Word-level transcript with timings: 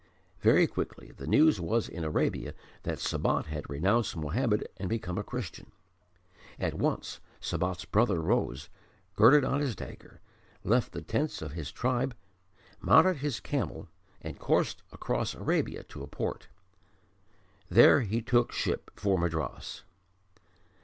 Very 0.39 0.65
quickly 0.65 1.11
the 1.15 1.27
news 1.27 1.61
was 1.61 1.87
in 1.87 2.03
Arabia 2.03 2.55
that 2.81 2.97
Sabat 2.97 3.45
had 3.45 3.69
renounced 3.69 4.17
Mohammed 4.17 4.67
and 4.77 4.89
become 4.89 5.19
a 5.19 5.23
Christian. 5.23 5.71
At 6.59 6.73
once 6.73 7.19
Sabat's 7.39 7.85
brother 7.85 8.19
rose, 8.19 8.67
girded 9.15 9.45
on 9.45 9.59
his 9.59 9.75
dagger, 9.75 10.19
left 10.63 10.93
the 10.93 11.03
tents 11.03 11.43
of 11.43 11.51
his 11.51 11.71
tribe, 11.71 12.15
mounted 12.79 13.17
his 13.17 13.39
camel 13.39 13.89
and 14.21 14.39
coursed 14.39 14.81
across 14.91 15.35
Arabia 15.35 15.83
to 15.83 16.01
a 16.01 16.07
port. 16.07 16.47
There 17.69 18.01
he 18.01 18.23
took 18.23 18.51
ship 18.51 18.89
for 18.95 19.19
Madras. 19.19 19.83